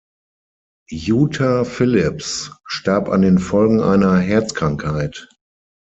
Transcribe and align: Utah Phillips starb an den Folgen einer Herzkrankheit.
Utah 1.03 1.63
Phillips 1.63 2.49
starb 2.65 3.07
an 3.09 3.21
den 3.21 3.37
Folgen 3.37 3.81
einer 3.81 4.17
Herzkrankheit. 4.17 5.29